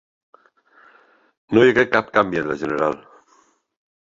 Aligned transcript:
No 1.57 1.65
hi 1.65 1.73
hagué 1.73 1.85
cap 1.91 2.09
canvi 2.17 2.41
en 2.43 2.51
la 2.53 2.59
general. 2.63 2.99